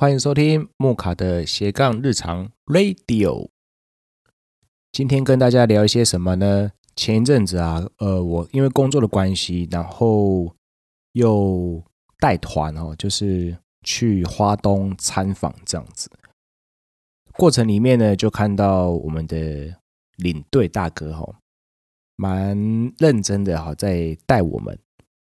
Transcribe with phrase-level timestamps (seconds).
[0.00, 3.48] 欢迎收听木卡的斜杠日常 Radio。
[4.92, 6.70] 今天跟大家聊一些什么呢？
[6.94, 10.54] 前一阵子啊，呃，我因为工作的关系，然后
[11.14, 11.82] 又
[12.20, 16.08] 带团哦，就是去花东参访这样子。
[17.32, 19.74] 过程里面呢，就看到我们的
[20.18, 21.40] 领队大哥哈，
[22.14, 22.56] 蛮
[22.98, 24.78] 认真的哈，在带我们。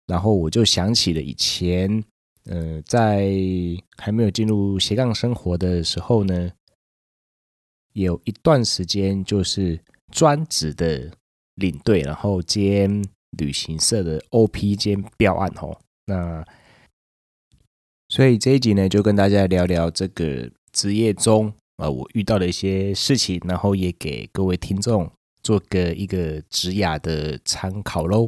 [0.07, 2.05] 然后我就想起了以前。
[2.51, 3.31] 呃，在
[3.97, 6.51] 还没有进入斜杠生活的时候呢，
[7.93, 9.79] 有一段时间就是
[10.11, 11.13] 专职的
[11.55, 13.05] 领队，然后兼
[13.39, 15.79] 旅行社的 OP 兼标案哦。
[16.07, 16.45] 那
[18.09, 25.09] 所以这一集呢，就跟大家聊聊这个职业中啊，我遇到的一些事情，然后也给各位听众
[25.41, 28.25] 做个一个职涯的参考喽。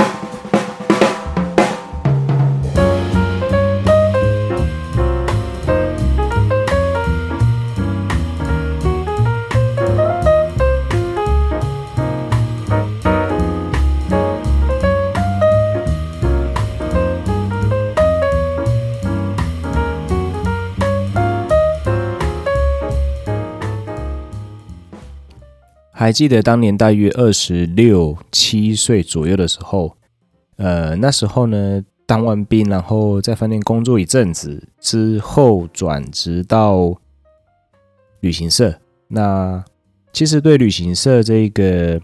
[26.03, 29.97] 还记得当年大约二十六七岁左右的时候，
[30.57, 36.93] 呃，那时候呢，当完兵，然后在饭店工作一阵子之后，转职到
[38.19, 38.75] 旅行社。
[39.07, 39.65] 那
[40.13, 42.01] 其实对旅行社这个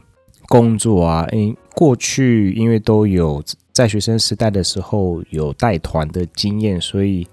[0.47, 7.27] 工作啊，因过去因为都有在学生时代的时候有带团的经验，所以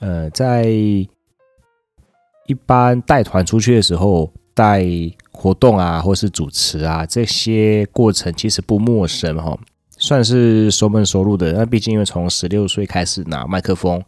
[0.00, 1.08] 呃，在一
[2.64, 4.86] 般带团出去的时候带。
[5.32, 9.58] 活动啊，或是主持啊，这些过程其实不陌生哈，
[9.96, 11.52] 算是熟门熟路的。
[11.52, 14.02] 那毕竟因为从十六岁开始拿麦克风，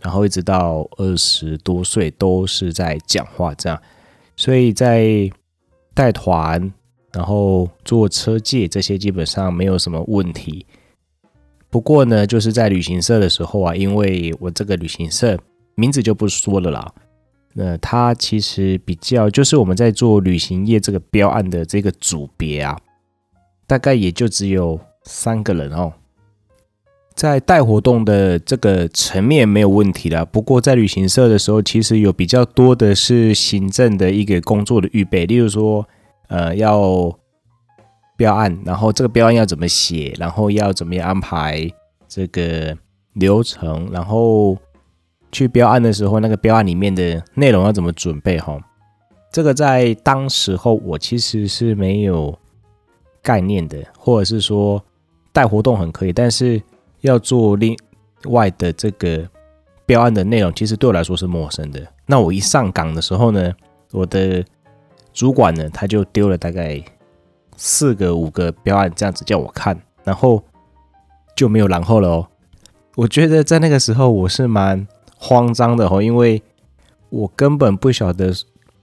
[0.00, 3.80] 然后一直到二十多岁都是在讲话这样，
[4.34, 5.30] 所以在
[5.92, 6.72] 带团，
[7.12, 10.66] 然后做车介这些基本上没有什么问题。
[11.68, 15.38] 不过呢，就是在旅行社的时候啊，因为我这个旅行社
[15.74, 16.94] 名字就不说了啦。
[17.58, 22.76] 那它其实比较就是我们在做旅行业这个标案的这个组别啊，
[23.66, 25.90] 大概也就只有三个人哦。
[27.14, 35.88] 在带活动的这个层面没有问题啦，不过在旅行社的时候，其实有比较多的是行政的一个工作的预备，例如说，
[36.28, 37.10] 呃，要
[38.18, 41.66] 标案，然后这个标案要怎么写，然后要怎么样安排
[42.06, 42.76] 这个
[43.14, 44.58] 流程，然后。
[45.36, 48.38] 去标案的时候，那个标案里面的内容要怎么准备？
[48.38, 48.58] 哈，
[49.30, 52.34] 这个在当时候我其实是没有
[53.20, 54.82] 概念的，或者是说
[55.34, 56.62] 带活动很可以，但是
[57.02, 57.76] 要做另
[58.24, 59.28] 外的这个
[59.84, 61.86] 标案的内容，其实对我来说是陌生的。
[62.06, 63.52] 那我一上岗的时候呢，
[63.92, 64.42] 我的
[65.12, 66.82] 主管呢，他就丢了大概
[67.58, 70.42] 四个、五个标案这样子叫我看，然后
[71.36, 72.26] 就没有然后了哦。
[72.94, 74.86] 我觉得在那个时候我是蛮。
[75.18, 76.42] 慌张的哦，因为
[77.08, 78.32] 我根本不晓得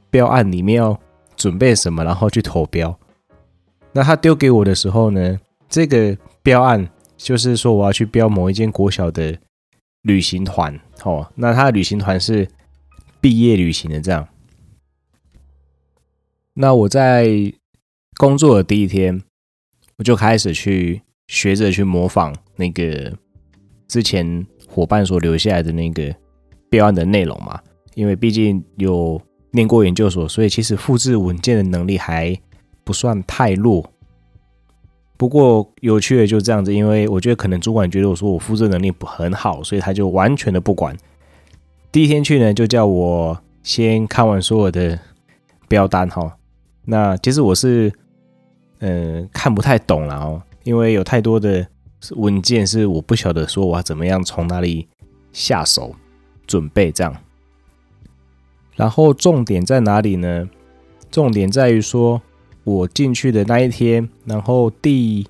[0.09, 0.99] 标案里面要
[1.35, 2.97] 准备什么，然后去投标。
[3.91, 5.39] 那他丢给我的时候呢，
[5.69, 9.38] 这个标案就是说我要去标某一间国小的
[10.01, 11.31] 旅行团哦。
[11.35, 12.47] 那他的旅行团是
[13.22, 14.27] 毕业旅行的这样。
[16.55, 17.53] 那我在
[18.17, 19.22] 工作的第一天，
[19.97, 23.16] 我就开始去学着去模仿那个
[23.88, 26.16] 之前伙伴所留下来的那个。
[26.73, 27.59] 标案的内容嘛，
[27.94, 32.35] 因为毕竟有念过研究所，所以其实复制文件的能力还
[32.84, 33.88] 不算太弱。
[35.17, 40.97] 不过有趣的就是这样子，因为我觉得可能主管觉得我说我复制能力不很好，所以他就完全的不管。
[41.91, 44.97] 第一天去呢，就叫我先看完所有的
[45.67, 46.35] 标单哈。
[46.85, 47.94] 那其实我是
[48.79, 51.66] 嗯、看不太懂了哦，因为有太多的
[52.16, 54.88] 文件是我不晓得说我要怎么样从哪里
[55.31, 55.95] 下手。
[56.53, 57.16] 准备这样，
[58.76, 60.47] 然后重点在哪里呢？
[61.09, 62.22] 重点在于说，
[62.64, 65.26] 我进去的那一天，然后第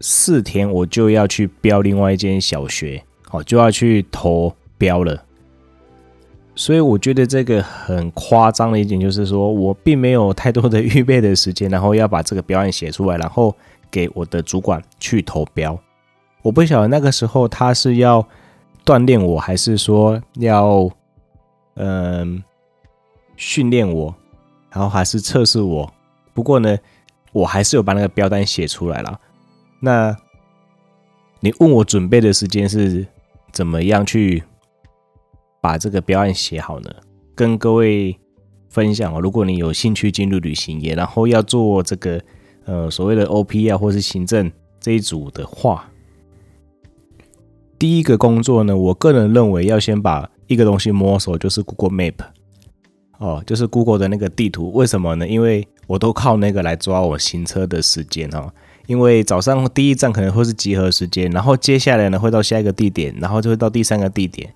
[0.00, 5.22] 四天我就要去标另外一间小学，好，就要去投标了。
[6.54, 13.54] 所以我觉得这个很夸张的一点就是说，我并没有太多的预备的时间，然后要把这个标案写出来，然后
[13.90, 15.78] 给我的主管去投标。
[16.40, 18.26] 我不晓得那个时候他是要。
[18.84, 20.90] 锻炼我还是说要
[21.74, 22.42] 嗯
[23.36, 24.14] 训练我，
[24.70, 25.92] 然后还是测试我。
[26.32, 26.76] 不过呢，
[27.32, 29.20] 我还是有把那个标单写出来了。
[29.80, 30.16] 那
[31.40, 33.06] 你问我准备的时间是
[33.52, 34.42] 怎么样去
[35.60, 36.90] 把这个标案写好呢？
[37.34, 38.16] 跟各位
[38.68, 42.20] 分享哦，如果你有兴趣进入旅行业，然后要做这个
[42.64, 45.90] 呃所谓的 OP 啊，或是行政这一组的话，
[47.84, 52.14] 第一个工作呢，我个人认为要先把一个东西摸熟，就是 Google Map
[53.18, 54.72] 哦，就是 Google 的那个地图。
[54.72, 55.28] 为什么呢？
[55.28, 58.50] 因为我都靠那个来抓我行车的时间哦。
[58.86, 64.50] 因为早上第一站可能会是集合时间，然后接下来呢会到下一个地点，然后就会到第三个地点。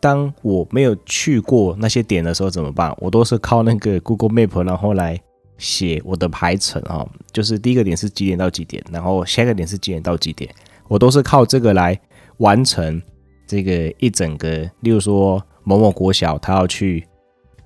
[0.00, 2.92] 当我没有去过那些点的时候怎么办？
[2.98, 5.16] 我都是靠那个 Google Map，然后来
[5.58, 7.06] 写我的排程啊。
[7.30, 10.52] 就是第一个点是几点到几点，然后下一个点是几点到几点，
[10.88, 11.96] 我都是靠这个来
[12.38, 13.00] 完成
[13.46, 14.68] 这个一整个。
[14.80, 17.06] 例如说某某国小他要去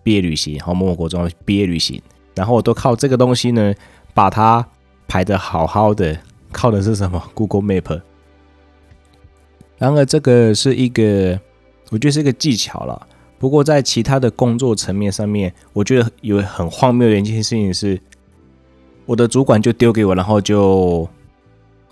[0.03, 2.03] 毕业旅行，然后某某国中毕业旅行，
[2.35, 3.73] 然后我都靠这个东西呢
[4.13, 4.67] 把它
[5.09, 6.19] 排的好好的。
[6.51, 8.03] 靠的是什么？Google Map。
[9.79, 11.41] 然而这个是一个。
[11.91, 13.07] 我觉得是一个技巧了，
[13.39, 18.01] 不过在其他的工作层面上面，我觉得有很荒谬的一件事情是，
[19.05, 21.07] 我的主管就丢给我，然后就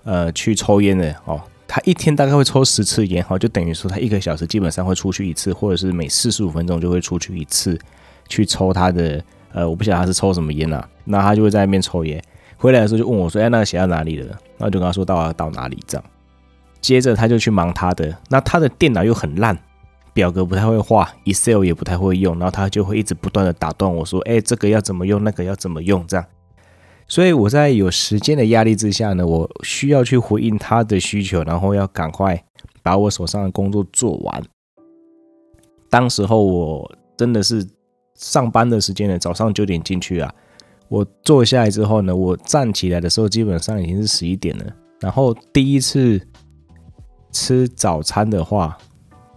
[0.03, 1.39] 呃去抽烟了哦。
[1.73, 7.79] 他一天大概会抽十次烟，哈，就等于说他一个小时基本上会出去一次，或者是每四十五分钟就会出去一次
[8.27, 9.23] 去抽他的
[9.53, 12.21] 呃，我不晓得他是抽什么烟啊，那他就会在那边抽烟，
[12.57, 14.27] 回来的时候就问我说：“哎，那个写到哪里了？”
[14.59, 16.03] 然后就跟他说到到哪里这样，
[16.81, 19.57] 接着他就去忙他的，那他的电脑又很烂。
[20.13, 26.25] 表格不太会画，Excel 也不太会用，然后他就会一直不断的打断我说：“哎，这个要怎么用，那个要怎么用？”这样，
[27.11, 32.41] 所以我在有时间的压力之下呢，我需要去回应他的需求，然后要赶快
[32.81, 34.41] 把我手上的工作做完。
[35.89, 37.67] 当时候我真的是
[38.15, 40.33] 上班的时间呢，早上九点进去啊，
[40.87, 44.65] 我坐下来之后呢，我站起来的时候基本上已经是十一点了。
[45.01, 46.17] 然后第一次
[47.33, 48.77] 吃早餐的话。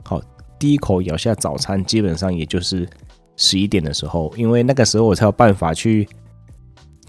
[0.05, 0.23] 好
[0.61, 2.89] 第一口咬下早餐，基本上也就是
[3.37, 6.07] 十一点的时候，因为那个时候我才有办法去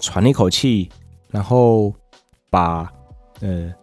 [0.06, 0.88] 喘一口气，
[1.32, 1.92] 然后
[2.52, 2.94] 把
[3.42, 3.74] 呃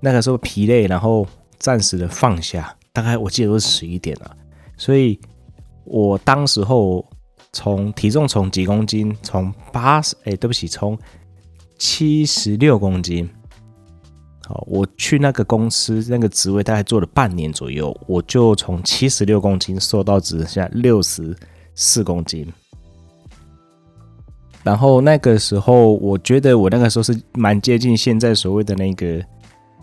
[0.00, 1.26] 那个时候疲累，然后
[1.58, 2.74] 暂时的放下。
[2.90, 4.36] 大概我记得都是十一点了，
[4.78, 5.20] 所以
[5.84, 7.04] 我当时候
[7.52, 10.98] 从体重从几公斤，从八十，哎，对不起，从
[11.78, 13.28] 七十六公斤。
[14.46, 21.36] 好，我去那个公司那个职位大概做了半年左右，我就从七十六公斤瘦到只剩下六十
[21.74, 22.50] 四公斤。
[24.62, 29.20] 然后那个时候，我觉得我那个时候是蛮接近现在所谓的那个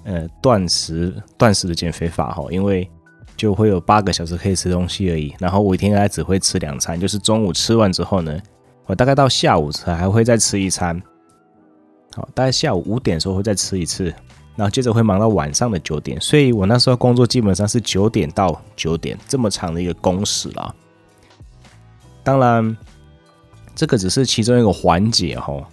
[0.03, 2.89] 呃断食断食的减肥法哈，因为
[3.35, 5.33] 就会有八个小时可以吃东西而已。
[5.39, 8.39] 然后我一天大概只会吃两餐，就是中午吃完之后呢，
[8.85, 11.01] 我大概到下午才还会再吃一餐。
[12.15, 14.13] 好，大概下午五点的时候会再吃一次。
[14.55, 20.75] 然后接着会忙到晚上的九点，所以我那时候工作基本上是九点到九点这么长的一个工时了。
[22.23, 22.77] 当然，
[23.79, 25.65] 这个只是其中一个环节哈，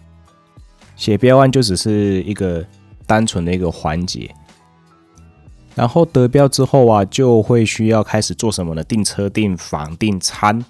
[0.95, 2.65] 写标案就只是一个
[3.05, 4.33] 单纯的一个环节。
[5.75, 8.85] 然后得标之后啊，就会需要开始做什么呢？
[8.85, 10.65] 订车、订房、订餐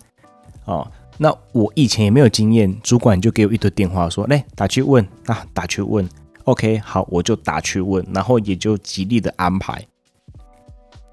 [0.65, 0.91] 哦。
[1.19, 6.09] 那我以前也没有经验，主管就给我一堆电话说：“来打去问啊，打去问。”
[6.45, 9.87] OK，好，我就打去问，然后也就极力的安排。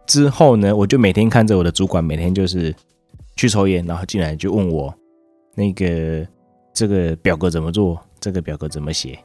[0.08, 2.74] 之后呢，我就每天看着我的主管，每天就是
[3.36, 4.96] 去抽烟，然后进来就问我
[5.56, 6.28] 那个
[6.74, 9.18] 这个表格怎么做，这个表格怎么写。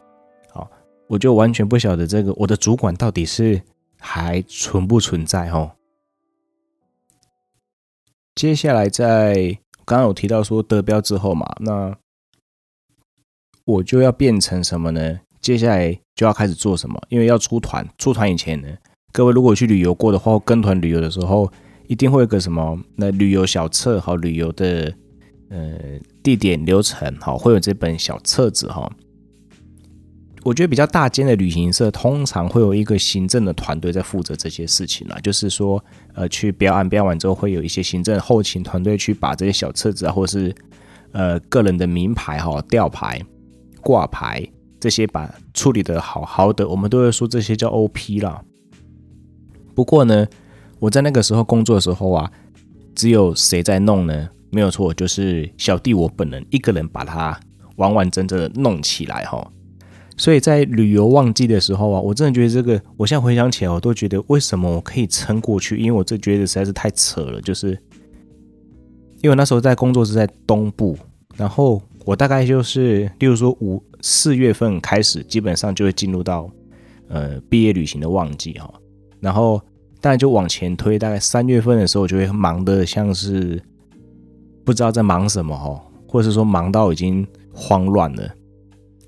[0.50, 0.70] 好，
[1.06, 3.60] 我就完全不晓得这个我的主管到底是
[3.98, 5.72] 还存不存在哦。
[8.34, 11.96] 接下来在刚刚有提到说得标之后嘛，那
[13.64, 15.20] 我就要变成什么呢？
[15.40, 17.00] 接下来就要开始做什么？
[17.08, 18.68] 因为要出团，出团以前呢，
[19.12, 21.50] 各位如果去旅游过的话，跟团旅游的时候，
[21.86, 24.94] 一定会有个什么那旅游小册，好，旅游的
[25.48, 25.78] 呃
[26.22, 28.90] 地点流程，好，会有这本小册子哈。
[30.44, 40.54] 我觉得比较大间的旅行社通常会有一个行政的团队在负责这些事情啦，就是说呃去标案标完之后，会有一些行政后勤团队去把这些小册子啊，或是
[41.12, 43.20] 呃个人的名牌哈吊牌
[43.80, 44.46] 挂牌。
[44.80, 48.40] 这些把处理的好好的，我们都会说这些叫 OP 啦。
[49.74, 50.24] 不过呢，
[50.78, 52.30] 我在那个时候工作的时候啊，
[52.94, 54.28] 只有谁在弄呢？
[54.50, 57.38] 没有错，就是小弟我本人一个人把它
[57.76, 59.46] 完完整整的弄起来哈。
[60.16, 65.76] 所以在旅游旺季的时候啊，我真的觉得这个，我现在回想起来，我都觉得为什么我可以撑过去？
[65.76, 67.78] 因为我这觉得实在是太扯了，就是
[69.22, 70.98] 因为那时候在工作是在东部，
[71.36, 71.82] 然后。
[72.04, 76.50] 我大概就是，例如说五四月份开始，基本上就会进入到
[77.08, 78.72] 呃毕业旅行的旺季哈。
[79.20, 79.60] 然后
[80.00, 83.62] 当然就往前推，大概三月份的时候，我就会忙得像是
[84.68, 88.30] 不知道在忙什么哦，或者是说忙到已经慌乱了。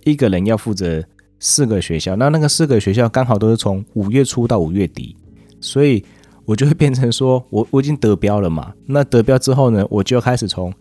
[0.06, 1.04] 一个人要负责
[1.38, 5.14] 四个学校，那那个四个学校刚好都是从五月初到五月底，
[5.60, 6.02] 所以
[6.46, 8.72] 我就会变成说 我我已经得标了嘛。
[8.86, 10.72] 那得标之后呢，我就开始从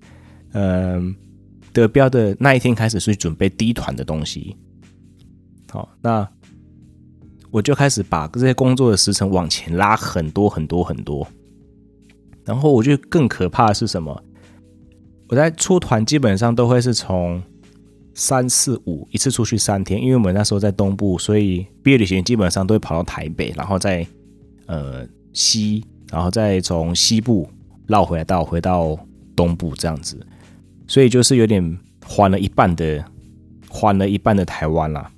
[0.53, 1.13] 嗯、
[1.74, 4.55] 得标的那一天开始去准备第一团的东西。
[5.69, 6.25] 好，那。
[7.51, 11.27] 我就开始把这些工作的时程往前拉很多很多很多，
[12.45, 14.24] 然后我觉得更可怕的是什么？
[15.29, 17.41] 我在出团基本上都会是从
[18.15, 24.05] 三四五一次出去三天，因为我们那时候在东部，所以毕业旅行基本上都会跑到台北，然后再
[24.65, 27.48] 呃西，然后再从西部
[27.86, 28.98] 绕回来到回到
[29.36, 30.19] 东部这样子，
[30.88, 33.05] 所以就是有点环了一半的
[33.69, 35.12] 环了一半的台湾啦。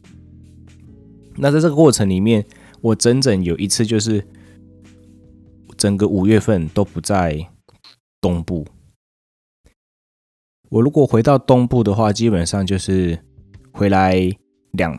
[1.37, 2.45] 那在这个过程里面，
[2.81, 4.21] 我整整有一次就是
[5.77, 7.47] 整个五月份都不在
[8.19, 8.67] 东部。
[10.71, 13.19] 我如果回到东部的话，基本上就是
[13.73, 14.31] 回来
[14.71, 14.97] 两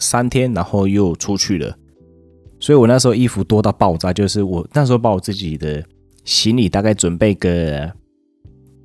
[0.00, 1.76] 三天，然后又出去了。
[2.58, 5.84] 所以我那时候衣服多到爆炸，就是我那时候把我自己的
[6.24, 7.92] 行李大概准备个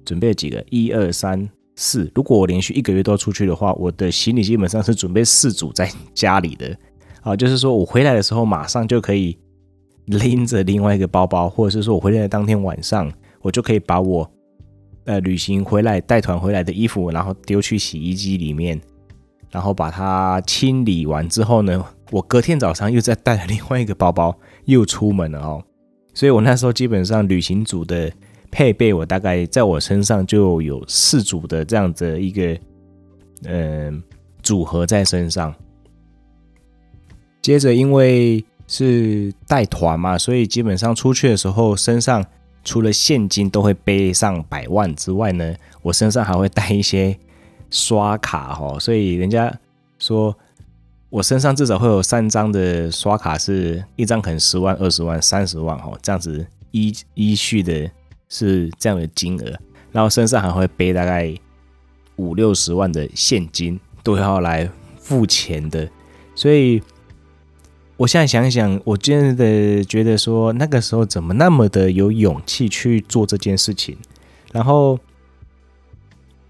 [0.03, 1.49] 准备了几个一二三。
[1.79, 6.75] 四，如果我连续一个月都要出去的话，我的行李基本上是准备四组在家里的
[7.21, 9.37] 啊，就是说我回来的时候马上就可以
[10.05, 13.09] 拎着另外一个包包，或者是说我回来的当天晚上，
[13.43, 14.29] 我就可以把我
[15.07, 18.79] 呃旅行回来带团回来的衣服，然后丢去洗衣机里面，
[19.49, 25.63] 然后把它清理完之后呢，我隔天早上又再带了另外一个包包又出门了哦，
[26.13, 28.11] 所以我那时候基本上旅行组的。
[28.49, 32.57] 配备我大概在我身上就有四组的这样子一个
[33.43, 34.01] 嗯、
[34.41, 35.53] 组合在身上。
[37.41, 42.25] 接着因为是带团嘛，所以基本上出去的时候身上
[42.67, 47.17] 除了现金都会背上百万之外呢，我身上还会带一些
[47.69, 49.49] 刷卡哈，所以人家
[49.97, 50.37] 说
[51.09, 57.89] 我身上至少会有三张的刷卡，是一张可能十万、二十万、三十万哈，这样子依依序的。
[58.29, 59.57] 是这样的金额，
[59.89, 61.33] 然后身上还会背大概
[62.17, 65.89] 五六十万的现金，都要来付钱的。
[66.35, 66.83] 所以，
[67.97, 73.97] 我现在想想，我真的觉得说，那个时候怎么那么的有勇气去做这件事情？
[74.53, 74.97] 然后，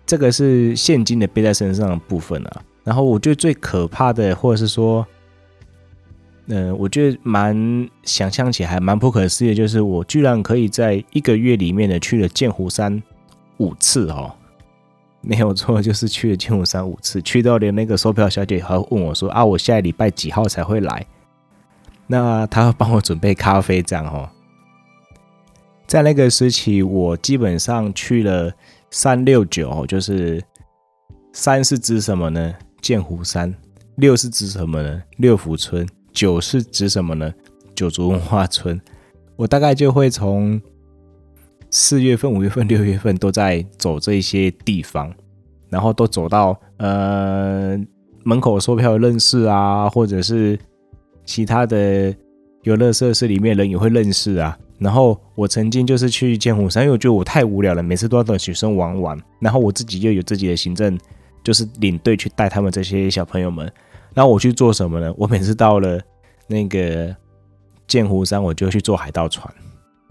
[0.06, 2.62] 这个是现金的背在身上的部分啊。
[2.84, 5.06] 然后，我觉得最可怕的，或者是说。
[6.50, 13.04] 嗯、我觉得蛮想象起来还蛮不可思议，就是我居然可以在一个月里面呢去了剑湖山
[13.58, 14.32] 五次哦，
[15.20, 21.06] 没有错，就是去了剑湖山五次，去到连那个售票小姐还问我说啊，我下礼拜几号才会来？
[22.08, 24.30] 那他会帮我准备咖啡这样哦。
[25.86, 28.52] 在那个时期，我基本上去了
[28.90, 30.44] 三六九，就是
[31.32, 32.54] 三是指什么呢？
[32.82, 33.54] 剑湖山，
[33.96, 35.04] 六是指什么呢？
[35.18, 35.88] 六福村。
[36.14, 37.32] 九是指什么呢？
[37.76, 38.82] 九族文化村，
[39.36, 40.60] 我大概就会从
[41.70, 45.14] 四月份、五月份、六月份都在走这些地方，
[45.70, 47.78] 然后都走到呃
[48.24, 50.58] 门口售票认识啊，或者是
[51.28, 52.16] 其他的
[52.64, 54.58] 游乐设施里面人也会认识啊。
[54.80, 60.98] 然后我曾经就是去剑湖山，因为我觉得我太无聊了，每次都要等学生玩完，然后我自己又有自己的行政，
[61.44, 63.72] 就是领队去带他们这些小朋友们。
[64.14, 65.14] 然后我去做什么呢？
[65.18, 66.00] 我每次到了
[66.48, 67.16] 那个
[67.88, 69.52] 剑湖山，我就去坐海盗船。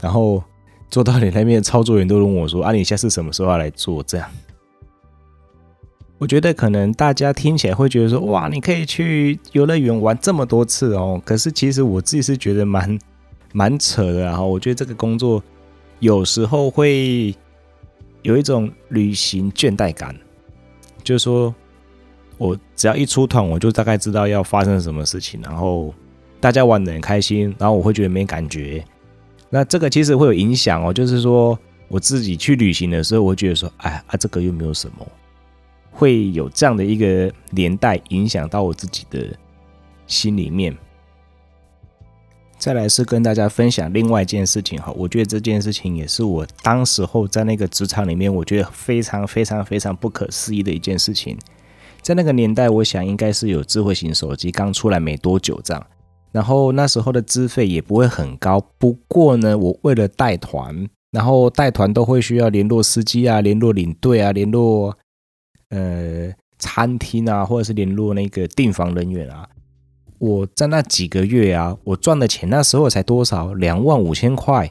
[0.01, 0.43] 然后
[0.91, 4.29] 坐到你那边的操作员都问我说：“啊，你下次什么时候要来做？”这样，
[6.19, 12.99] 我觉得可能大家听起来会觉得说：“哇，你可以去游乐园玩这么多次哦。”可是其实我自己是觉得蛮
[13.53, 14.21] 蛮扯的。
[14.21, 15.43] 然后我觉得这个工作
[16.01, 17.35] 有时候会
[18.23, 20.15] 有一种旅行倦怠感，
[21.03, 21.55] 就是说。
[22.39, 25.95] 我只要一出团，我就大概知道要发生什么事情，然后
[26.39, 28.85] 大家玩得很开心，然后我会觉得没感觉。
[29.49, 31.59] 那这个其实会有影响哦，就是说
[31.89, 35.07] 我自己去旅行的时候，我会觉得说，哎啊，这个又没有什么，
[35.97, 39.35] 会有这样的一个连带影响到我自己的
[40.07, 40.76] 心里面。
[42.59, 51.37] 再来是跟大家分享另外一件事情哈，我觉得这件事情也是我当时候在那个职场里面，我觉得非常非常非常不可思议的一件事情。
[52.03, 55.87] 在那个年代，我想应该是有智慧型手机刚出来没多久这样，
[56.33, 58.61] 然后那时候的资费也不会很高。
[58.79, 64.97] 不过呢，我为了带团，然后带团都会需要联络司机啊、联络领队啊、联络
[65.71, 69.49] 呃餐厅啊，或者是联络那个订房人员啊。
[70.19, 73.53] 我在那几个月啊，我赚的钱那时候才多少？
[73.53, 74.71] 两万五千块，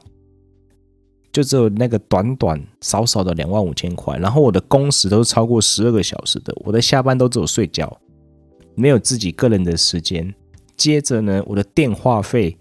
[1.32, 4.18] 就只有那个短短少少的两万五千块。
[4.18, 7.96] 然后我的工时都是超过十二个小时的，我的下班都只有睡觉，
[8.74, 10.34] 没有自己个人的时间。
[10.76, 12.58] 接着呢，我的电话费，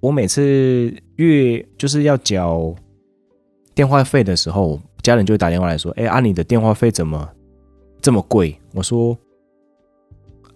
[0.00, 2.74] 我每次月就是要缴
[3.74, 7.28] 电话费的时候，家人就会打电话来说：“哎，啊，你的电话费怎么
[8.00, 9.16] 这么贵？”我说：“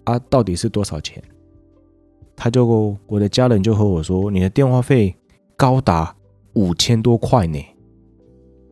[0.05, 1.21] 啊，到底是多少钱？”
[2.35, 5.15] 他就我的家人就和我说：“你的电话费
[5.55, 6.15] 高达
[6.53, 7.63] 五千多块呢。”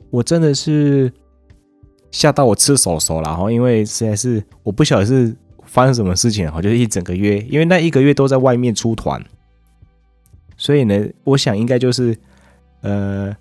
[0.09, 1.11] 我真的是
[2.11, 5.35] 吓到我吃手手了哈，因为实在是我不晓得是。
[5.63, 6.51] 发生什么事情？
[6.53, 9.23] 我就是一整个月，因为那一个月都在外面出团，
[10.57, 12.17] 所以呢，我想应该就是
[12.81, 13.33] 呃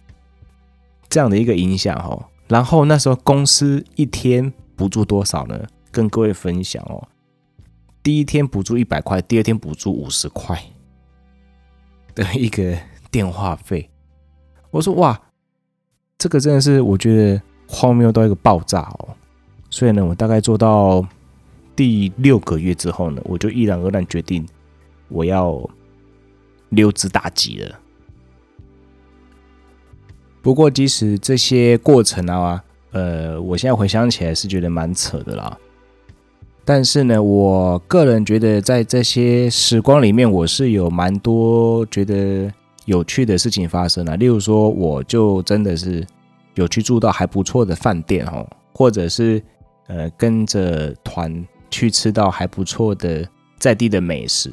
[1.11, 2.25] 这样的一个影响哦。
[2.49, 5.67] 然后那时候公司一天补助多少呢？
[5.91, 7.07] 跟各位分享哦。
[8.03, 10.59] 第一天补助一百块，第二天补助五十块
[12.15, 12.79] 的一个
[13.11, 13.91] 电话费。
[14.71, 15.21] 我说哇，
[16.17, 19.09] 这个真的是我觉得荒谬到一个爆炸哦。
[19.69, 21.07] 所以呢，我大概做到。
[21.77, 24.47] 第六个月之后呢，我就毅然而然决定
[25.09, 25.59] 我要
[26.69, 27.81] 溜之大吉了。
[30.43, 35.57] 不过，即使这些过程啊，呃，我现在回想起来是觉得蛮扯的啦。
[36.65, 42.53] 但是呢，我个人觉得在这些时光里面，我是有蛮多觉得
[42.85, 44.17] 有趣的事情发生了。
[44.17, 46.07] 例如说，我就真的是
[46.55, 49.43] 有去住到还不错的饭店哦，或者是
[49.87, 51.47] 呃跟着团。
[51.73, 53.25] 去吃到还不错的
[53.57, 54.53] 在地的美食。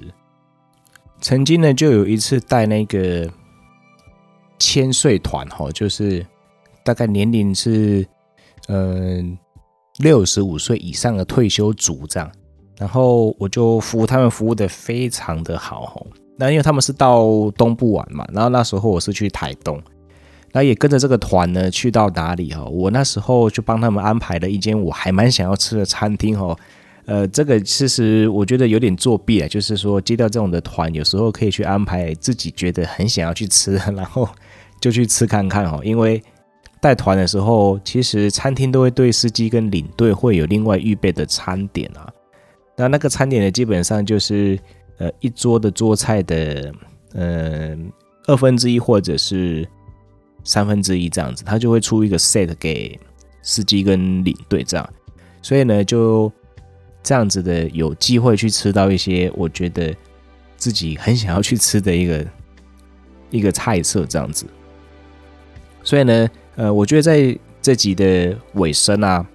[1.19, 3.27] 曾经呢，就有一次带那个
[4.59, 6.25] 千岁团哈，就是
[6.83, 8.05] 大概年龄是
[8.67, 9.37] 嗯
[9.99, 12.31] 六十五岁以上的退休族这样，
[12.77, 16.01] 然后我就服务他们，服务的非常的好哈。
[16.37, 19.81] 那因为他们是到东部玩嘛，然后那时候我是去台东，
[20.51, 22.63] 那也跟着这个团呢去到哪里哈？
[22.65, 26.55] 我那时候就帮他们安排了一间我还蛮想要吃的餐厅哈。
[27.05, 34.27] 呃，这个其实我觉得有点作弊啊，就是说接到这种的团，有时候可以去安排自己觉得很想要去吃，然后
[34.79, 35.81] 就去吃看看哦。
[35.83, 36.21] 因为
[36.79, 42.11] 带团的时候，其实餐厅都会对司机跟领队会有另外预备的餐点啊。
[42.75, 44.59] 那那个餐点呢，基本上就是
[44.97, 46.73] 呃一桌的桌菜的
[47.13, 47.77] 呃
[48.27, 49.67] 二分之一或者是
[50.43, 52.99] 三分之一这样子，他就会出一个 set 给
[53.41, 54.89] 司机跟领队这样，
[55.41, 56.31] 所以呢就。
[57.03, 59.95] 这样子的有机会去吃到一些我觉得
[60.57, 62.27] 自己很想要去吃的一个
[63.29, 64.45] 一个菜色，这样子。
[65.87, 69.25] 所以呢，呃，我觉得在这集的尾声啊，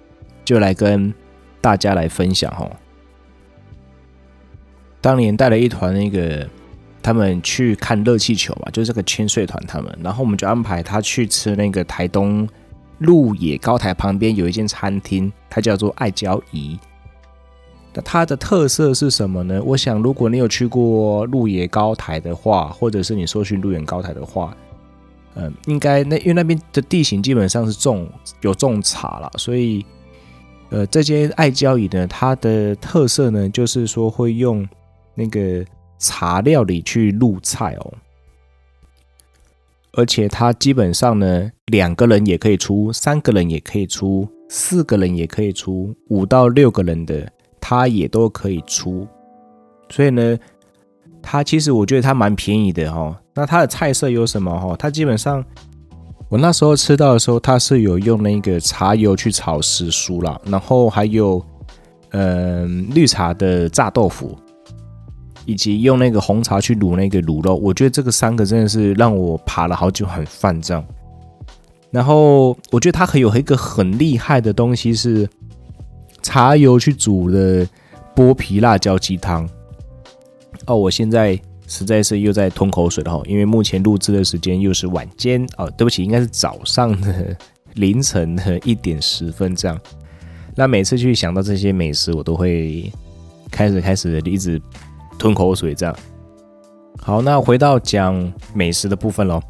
[0.45, 1.11] 就来跟
[1.59, 2.69] 大家来分享哈。
[5.01, 6.47] 当年带了一团那个
[7.01, 12.47] 他们去看热气球嘛，就是这个千岁团他们，然后我们就安排他去吃那个台东
[12.99, 16.77] 鹿野高台旁边有一间餐厅，它叫做爱椒怡。
[17.95, 19.59] 那它的特色是什么呢？
[19.63, 24.55] 我想，如果你有去过鹿野高台的话，或者是你搜寻鹿野高台的话，
[25.35, 28.09] 嗯，应该那因为那边的地形基本上是种
[28.41, 29.85] 有种茶啦，所以，
[30.69, 34.67] 呃，这间爱椒椅呢，它的特色呢，就是说会用
[35.15, 35.65] 那个
[35.97, 37.93] 茶料理去入菜哦，
[39.93, 47.31] 而且它基本上呢，两个人也可以出，三个人也可以出，四个人也可以出，五到六个人的。
[47.65, 49.07] 它也都可以出，
[49.89, 50.37] 所以呢，
[51.23, 53.19] 它其实我觉得它蛮便宜的哈。
[53.33, 54.75] 那它的菜色有什么哈？
[54.77, 55.43] 它基本上
[56.29, 61.43] 我那时候吃到的时候，它是有用那个茶油去炒时蔬啦，然后还有
[62.11, 64.37] 嗯绿茶的炸豆腐，
[65.45, 67.55] 以及用那个红茶去卤那个卤肉。
[67.55, 70.85] 我觉得这个三个真的是让我爬了好久很犯这样。
[71.89, 75.27] 然后我觉得它还有一个很厉害的东西是。
[76.25, 77.67] 茶油去煮的
[78.15, 79.45] 剥皮辣椒鸡汤
[80.65, 87.35] 哦，我现在实在是又在吞口水了哈，因为目前录制的时间又是晚间哦，对不起，应该是早上的
[87.75, 89.79] 凌晨的一点十分这样。
[90.55, 92.91] 那每次去想到这些美食，我都会
[93.49, 94.61] 开始开始一直
[95.17, 95.95] 吞口水这样。
[96.99, 99.41] 好，那回到讲美食的部分喽，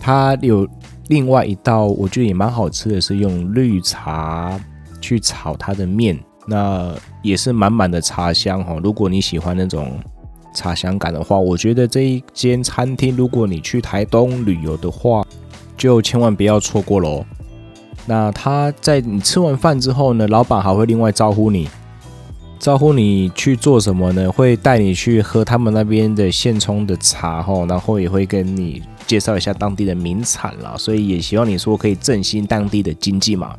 [0.00, 0.68] 它有
[1.08, 4.60] 另外一道我觉得也蛮好吃的，是用绿茶。
[5.02, 8.78] 去炒它的面，那也是满满的茶香哈。
[8.84, 9.98] 如果你喜欢那种
[10.52, 15.24] 茶香感的话，我觉得这一间餐厅，如果你去台东旅游的话，
[15.76, 17.24] 就千万不要错过喽。
[18.06, 21.68] 那他在你吃完饭之后呢，老板还会另外招呼你，
[22.58, 24.30] 招呼你去做什么呢？
[24.32, 30.74] 会带你去喝他们那边的现冲的茶哈，然后也会跟你介绍一下当地的名产啦。
[30.76, 33.54] 所以也希望你说可以振兴当地的经济嘛。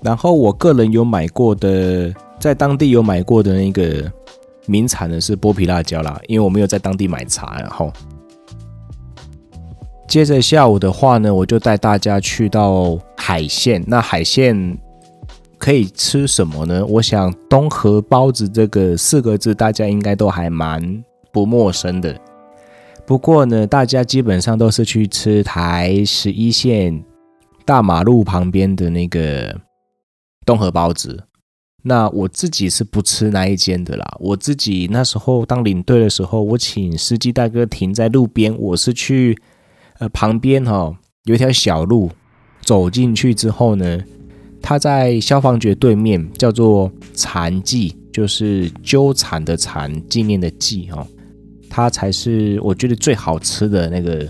[0.00, 4.10] 然后我个人有买过的，在当地有买过的那个
[4.68, 7.58] 名产呢是剥皮辣椒啦，因为我没有在当地买茶。
[7.58, 7.92] 然后
[10.06, 13.82] 接着下午的话呢，我就带大家去到海线。
[13.86, 14.78] 那海线。
[15.60, 16.86] 可以吃什么呢？
[16.86, 22.16] 我想东河包子这个四个字，大家应该都还蛮不陌生的。
[23.04, 27.04] 不过呢，大家基本上都是去吃台十一线
[27.64, 29.52] 大马路旁边的那个
[30.46, 31.24] 东河包子。
[31.82, 34.16] 那我自己是不吃那一间的啦。
[34.20, 39.38] 我自己那时候当领队的时候，我请司机大哥停在路边，我是去
[39.98, 42.10] 呃旁边哈、哦、有一条小路，
[42.62, 44.00] 走进去之后呢。
[44.60, 51.06] 它在消防局对面，叫做残记，就是纠缠的缠，纪念的纪哦。
[51.70, 54.28] 它才是我觉得最好吃的那个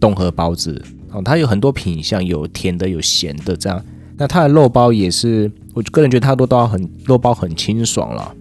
[0.00, 0.82] 东河包子
[1.12, 1.20] 哦。
[1.22, 3.84] 它有很多品相，有甜的，有咸的这样。
[4.16, 8.34] 那它的肉包也是，我个人觉得它都都很肉包很清爽了。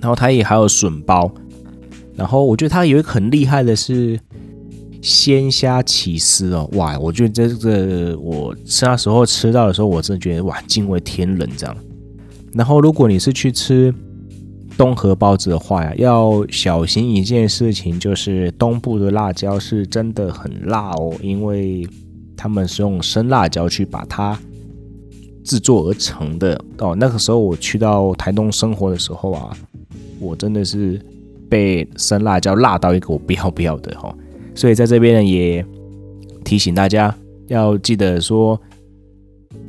[0.00, 1.30] 然后它也还有笋包。
[2.14, 4.18] 然后我觉得它有一个很厉害的是。
[5.00, 6.98] 鲜虾起司哦，哇！
[6.98, 11.76] 我觉得这个我吃那时候吃到的时候，我真的觉得哇，惊为天人这样。
[12.52, 13.94] 然后，如果你是去吃
[14.76, 21.86] 东河包子的话呀，要小心一件事情，就是东部的辣椒是真的很辣哦，因为
[22.36, 24.36] 他们是用生辣椒去把它
[25.48, 26.94] 制作而成的哦。
[26.94, 29.56] 那个时候我去到台东生活的时候啊，
[30.20, 31.00] 我真的是
[31.48, 34.14] 被生辣椒辣到一个我不要不要的哈。
[34.54, 35.64] 所以在这边呢，也
[36.44, 37.14] 提醒大家
[37.46, 38.60] 要记得说，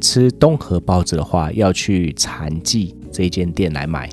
[0.01, 4.09] 吃东河包子的话，要去缠记这一间店来买。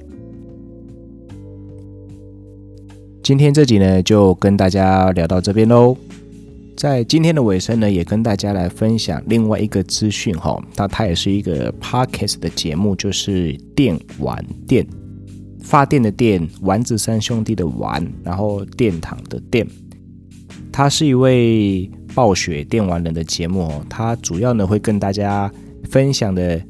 [3.24, 5.96] 今天这集呢，就跟大家聊到这边喽。
[6.76, 14.86] 在今天的尾声呢，也跟大家来分享另外一个资讯哈，那它也是一个 Podcast 的节目，就是电玩店，
[15.62, 19.66] 发电的电，丸子三兄弟的丸，然后殿堂的殿。
[20.70, 25.50] 他是一位暴雪电玩人的节目哦，他主要呢会跟大家
[25.88, 26.60] 分享的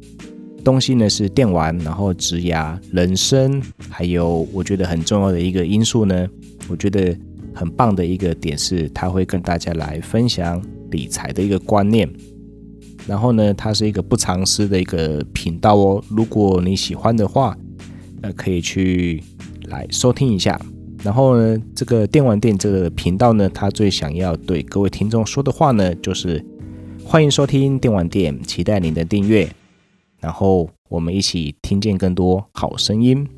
[0.62, 6.28] 东西呢是电玩，然后职涯、人生，还有我觉得很重要的一个因素呢，
[6.68, 7.12] 我觉得
[7.56, 12.06] 很棒的一个点是，他会跟大家来分享理财的一个观念。
[13.06, 17.56] 然后呢，他是一个不藏私的一个频道哦，如果你喜欢的话，
[18.20, 19.22] 那可以去
[19.68, 20.60] 来收听一下。
[21.02, 26.44] 然后呢，这个电玩店这个频道呢，他最想要对各位听众说的话呢，就是
[27.04, 29.48] 欢迎收听电玩店，期待您的订阅，
[30.18, 33.35] 然后我们一起听见更多好声音。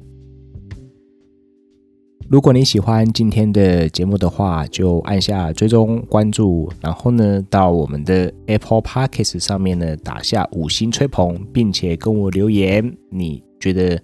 [2.31, 14.01] 如果你喜欢今天的节目的话，就按下追踪关注，然后呢，到我们的 Apple Podcast 上面呢，打下五星吹捧，并且跟我留言，你觉得？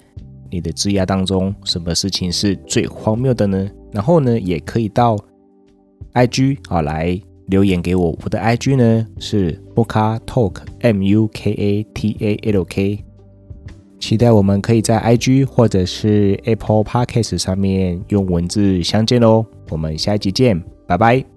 [0.50, 3.68] 你的职涯当中，什么事情是最荒谬的呢？
[3.90, 5.18] 然后呢，也可以到
[6.12, 8.16] IG 啊来留言给我。
[8.22, 13.04] 我的 IG 呢是 Muka Talk M U K A T A L K。
[13.98, 19.44] 期待我们可以在 IG 或者是 Apple Podcast 上面用文字相见哦。
[19.70, 21.33] 我们下一集见，拜拜。